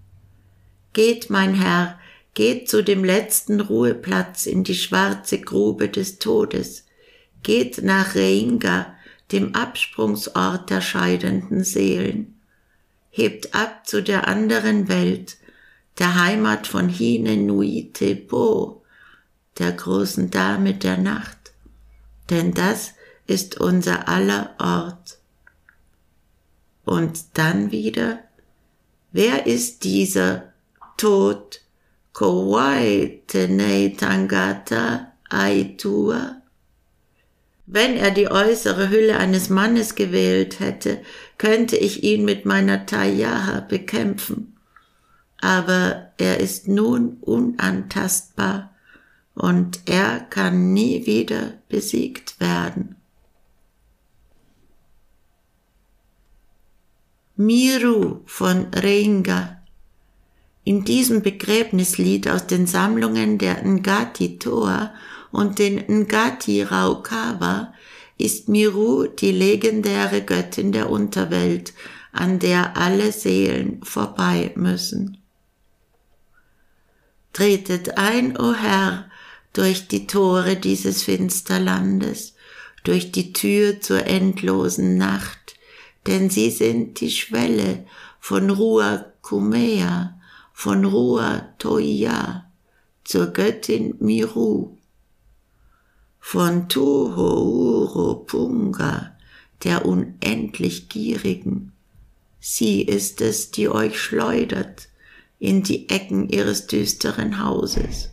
[0.93, 1.99] Geht, mein Herr,
[2.35, 6.85] geht zu dem letzten Ruheplatz in die schwarze Grube des Todes.
[7.43, 8.96] Geht nach Reinga,
[9.33, 12.41] dem Absprungsort der scheidenden Seelen.
[13.11, 15.39] Hebt ab zu der anderen Welt,
[15.99, 18.83] der Heimat von Hine Nui Tepo,
[19.59, 21.53] der großen Dame der Nacht.
[22.31, 22.93] Denn das
[23.27, 25.19] ist unser aller Ort.
[26.85, 28.21] Und dann wieder,
[29.13, 30.53] wer ist dieser
[30.97, 31.61] Tod,
[32.13, 36.43] Kowai Tenei Tangata Aitua?
[37.67, 41.03] Wenn er die äußere Hülle eines Mannes gewählt hätte,
[41.37, 44.57] könnte ich ihn mit meiner Tayaha bekämpfen.
[45.41, 48.73] Aber er ist nun unantastbar
[49.35, 52.97] und er kann nie wieder besiegt werden.
[57.35, 59.61] Miru von Reinga.
[60.65, 64.95] In diesem Begräbnislied aus den Sammlungen der Ngati Toa
[65.37, 67.75] und den Ngati Raukawa
[68.17, 71.75] ist Miru die legendäre Göttin der Unterwelt,
[72.11, 75.19] an der alle Seelen vorbei müssen.
[77.35, 79.11] Tretet ein, o Herr,
[79.53, 82.35] durch die Tore dieses Finsterlandes,
[82.85, 85.57] durch die Tür zur endlosen Nacht,
[86.07, 87.85] denn sie sind die Schwelle
[88.21, 90.19] von Rua Kumea,
[90.55, 92.51] von Rua Toia
[93.05, 94.76] zur Göttin Miru
[96.29, 99.17] von Tuhouro-Punga,
[99.63, 101.71] der unendlich Gierigen.
[102.41, 104.89] Sie ist es, die euch schleudert
[105.39, 108.11] in die Ecken ihres düsteren Hauses.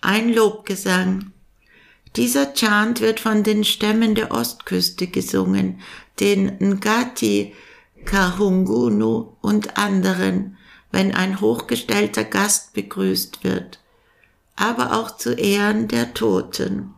[0.00, 1.32] Ein Lobgesang.
[2.14, 5.80] Dieser Chant wird von den Stämmen der Ostküste gesungen,
[6.20, 7.52] den Ngati,
[8.04, 10.56] Kahungunu und anderen,
[10.92, 13.80] wenn ein hochgestellter Gast begrüßt wird
[14.56, 16.94] aber auch zu Ehren der Toten.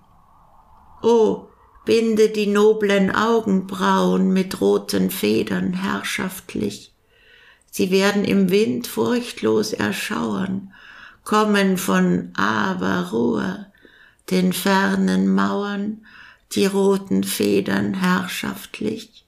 [1.03, 1.49] O,
[1.85, 6.95] binde die noblen Augenbrauen mit roten Federn herrschaftlich.
[7.71, 10.73] Sie werden im Wind furchtlos erschauern,
[11.25, 13.67] kommen von Avarua,
[14.31, 16.07] den fernen Mauern,
[16.53, 19.28] die roten Federn herrschaftlich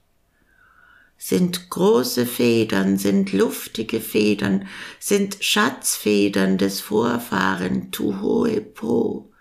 [1.23, 4.67] sind große Federn, sind luftige Federn,
[4.99, 9.31] sind Schatzfedern des Vorfahren Tuhoepo,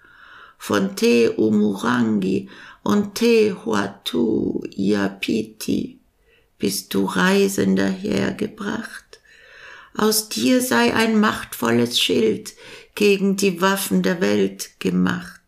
[0.59, 2.51] von Te Umurangi
[2.83, 5.99] und Te Huatu Iapiti
[6.59, 9.21] bist du Reisender hergebracht.
[9.97, 12.53] Aus dir sei ein machtvolles Schild
[12.95, 15.40] gegen die Waffen der Welt gemacht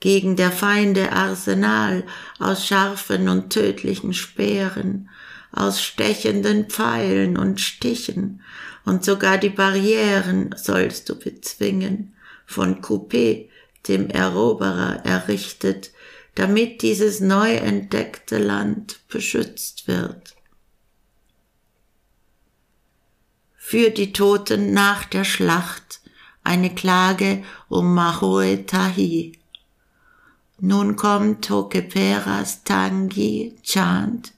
[0.00, 2.04] gegen der Feinde Arsenal
[2.38, 5.08] aus scharfen und tödlichen Speeren,
[5.52, 8.42] aus stechenden Pfeilen und Stichen,
[8.84, 12.14] und sogar die Barrieren sollst du bezwingen,
[12.46, 13.48] von Coupé,
[13.86, 15.90] dem Eroberer, errichtet,
[16.34, 20.36] damit dieses neu entdeckte Land beschützt wird.
[23.56, 26.00] Für die Toten nach der Schlacht
[26.42, 29.37] eine Klage um Mahoe Tahi,
[30.60, 34.32] nun kommt Tokeperas Tangi Chant,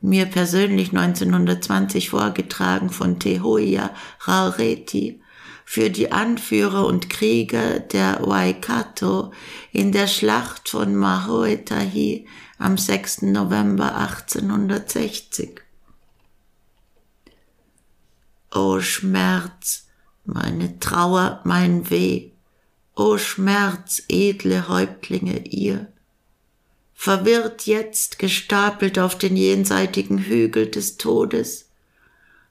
[0.00, 3.90] mir persönlich 1920 vorgetragen von Tehoia
[4.26, 5.20] Raureti,
[5.64, 9.32] für die Anführer und Krieger der Waikato
[9.70, 12.26] in der Schlacht von Mahoetahi
[12.58, 13.22] am 6.
[13.22, 15.60] November 1860.
[18.54, 19.88] O Schmerz,
[20.24, 22.30] meine Trauer, mein Weh,
[23.00, 25.86] O Schmerz, edle Häuptlinge ihr,
[26.94, 31.68] verwirrt jetzt gestapelt auf den jenseitigen Hügel des Todes,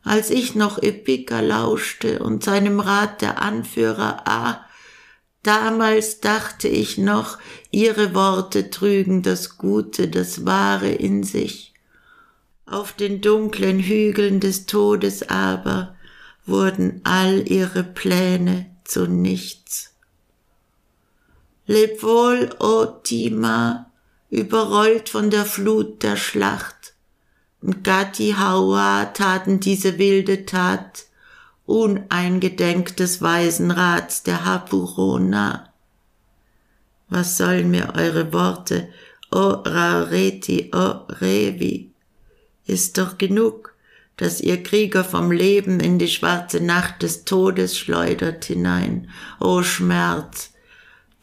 [0.03, 4.65] als ich noch Epika lauschte und seinem Rat der Anführer ah,
[5.43, 7.39] damals dachte ich noch,
[7.69, 11.73] ihre Worte trügen das Gute, das Wahre in sich.
[12.65, 15.97] Auf den dunklen Hügeln des Todes aber
[16.45, 19.96] wurden all ihre Pläne zu nichts.
[21.67, 23.91] Leb wohl, o Tima,
[24.29, 26.93] überrollt von der Flut der Schlacht.
[27.61, 31.05] Und Gati Haua taten diese wilde Tat,
[31.65, 35.73] uneingedenk des weisen Rats der Hapurona.
[37.09, 38.87] Was sollen mir eure Worte,
[39.29, 41.91] o Rareti, o Revi?
[42.65, 43.73] Ist doch genug,
[44.15, 49.09] dass ihr Krieger vom Leben in die schwarze Nacht des Todes schleudert hinein.
[49.39, 50.51] O Schmerz,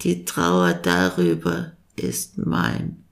[0.05, 3.05] die Trauer darüber ist mein.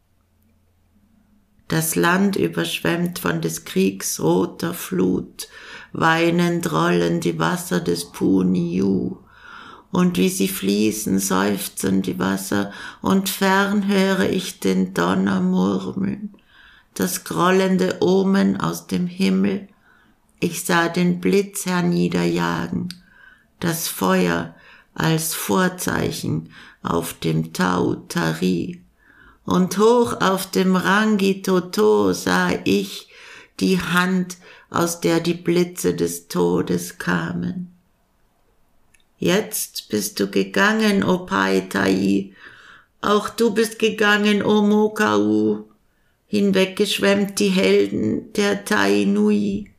[1.69, 5.49] Das Land überschwemmt von des Kriegs roter Flut,
[5.95, 9.17] weinend rollen die Wasser des Puniu,
[9.91, 16.35] und wie sie fließen, seufzen die Wasser, und fern höre ich den Donner murmeln,
[16.93, 19.69] das grollende Omen aus dem Himmel,
[20.41, 22.89] ich sah den Blitz herniederjagen,
[23.61, 24.55] das Feuer
[24.95, 26.51] als Vorzeichen
[26.83, 28.81] auf dem Tau Tari.
[29.45, 33.09] Und hoch auf dem Rangi Toto sah ich
[33.61, 34.37] die Hand,
[34.71, 37.73] aus der die Blitze des Todes kamen.
[39.19, 42.33] Jetzt bist du gegangen, o Paitai,
[43.03, 45.69] auch du bist gegangen, o Mokau,
[46.27, 49.71] hinweggeschwemmt die Helden der Tainui.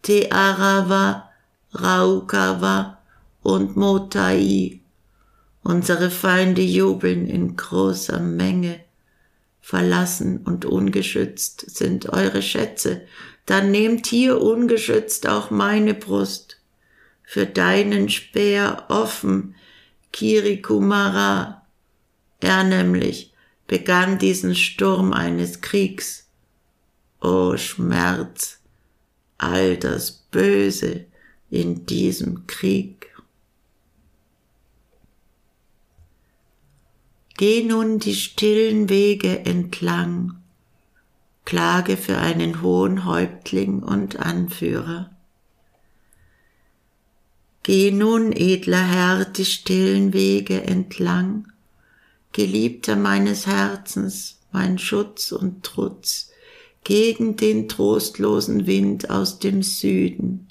[0.00, 1.30] Te Arawa,
[1.74, 2.98] Raukawa
[3.42, 4.81] und Motai.
[5.62, 8.80] Unsere Feinde jubeln in großer Menge.
[9.60, 13.02] Verlassen und ungeschützt sind eure Schätze,
[13.46, 16.58] dann nehmt hier ungeschützt auch meine Brust.
[17.22, 19.54] Für deinen Speer offen,
[20.12, 21.64] Kirikumara.
[22.40, 23.32] Er nämlich
[23.68, 26.28] begann diesen Sturm eines Kriegs.
[27.20, 28.62] O Schmerz!
[29.42, 31.04] all das Böse
[31.50, 33.11] in diesem Krieg.
[37.36, 40.34] Geh nun die stillen Wege entlang,
[41.44, 45.10] klage für einen hohen Häuptling und Anführer.
[47.62, 51.48] Geh nun, edler Herr, die stillen Wege entlang,
[52.32, 56.30] Geliebter meines Herzens, mein Schutz und Trutz,
[56.82, 60.48] gegen den trostlosen Wind aus dem Süden.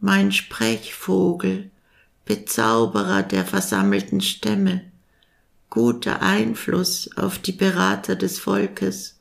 [0.00, 1.70] Mein Sprechvogel,
[2.24, 4.87] Bezauberer der versammelten Stämme,
[5.70, 9.18] guter Einfluss auf die Berater des Volkes,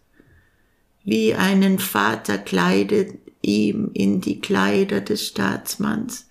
[1.03, 6.27] wie einen Vater kleidet ihm in die Kleider des Staatsmanns,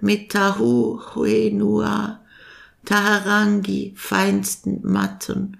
[0.00, 2.20] mit Tahu Huenua,
[2.84, 5.58] Taharangi feinsten Matten.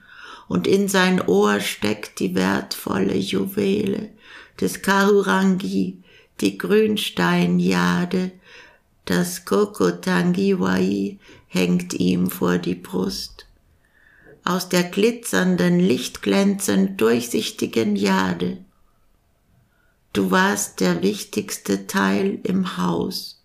[0.48, 4.10] Und in sein Ohr steckt die wertvolle Juwele
[4.60, 6.02] des Kahurangi,
[6.40, 8.32] die Grünsteinjade,
[9.04, 13.46] das Kokotangiwai hängt ihm vor die Brust.
[14.44, 18.58] Aus der glitzernden, lichtglänzend durchsichtigen Jade.
[20.12, 23.42] Du warst der wichtigste Teil im Haus,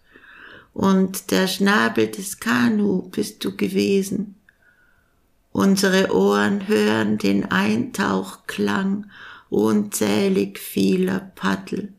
[0.74, 4.36] und der Schnabel des Kanu bist du gewesen,
[5.52, 9.10] Unsere Ohren hören den Eintauchklang
[9.50, 11.94] unzählig vieler Paddel.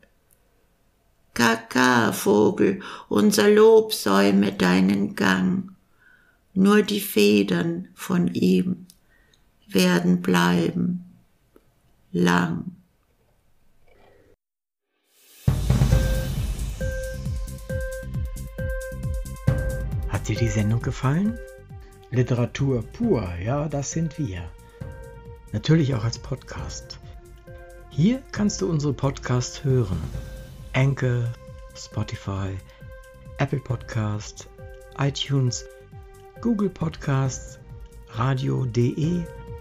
[1.33, 5.71] Kaka, Vogel, unser Lob säume deinen Gang,
[6.53, 8.87] nur die Federn von ihm
[9.73, 11.05] werden bleiben
[12.11, 12.65] lang.
[20.09, 21.37] Hat dir die Sendung gefallen?
[22.11, 24.43] Literatur pur, ja, das sind wir.
[25.53, 26.99] Natürlich auch als Podcast.
[27.89, 30.01] Hier kannst du unsere Podcasts hören.
[30.73, 31.23] Anchor,
[31.75, 32.57] Spotify,
[33.37, 34.47] Apple Podcast,
[34.97, 35.65] iTunes,
[36.41, 37.59] Google Podcasts,
[38.13, 39.23] radio.de